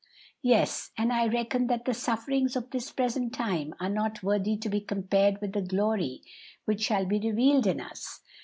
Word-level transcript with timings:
'""Yes; 0.41 0.89
and 0.97 1.13
'I 1.13 1.27
reckon 1.27 1.67
that 1.67 1.85
the 1.85 1.93
sufferings 1.93 2.55
of 2.55 2.71
this 2.71 2.89
present 2.91 3.33
time 3.35 3.75
are 3.79 3.87
not 3.87 4.23
worthy 4.23 4.57
to 4.57 4.67
be 4.67 4.81
compared 4.81 5.39
with 5.41 5.53
the 5.53 5.61
glory 5.61 6.23
which 6.65 6.81
shall 6.81 7.05
be 7.05 7.19
revealed 7.19 7.67
in 7.67 7.79
us.' 7.79 8.19